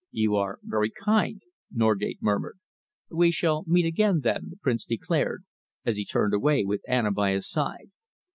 "You 0.09 0.35
are 0.35 0.57
very 0.63 0.89
kind," 0.89 1.43
Norgate 1.71 2.23
murmured. 2.23 2.57
"We 3.11 3.29
shall 3.29 3.65
meet 3.67 3.85
again, 3.85 4.21
then," 4.23 4.47
the 4.49 4.57
Prince 4.57 4.83
declared, 4.83 5.43
as 5.85 5.95
he 5.97 6.05
turned 6.05 6.33
away 6.33 6.65
with 6.65 6.81
Anna 6.87 7.11
by 7.11 7.33
his 7.33 7.47
side. 7.47 7.91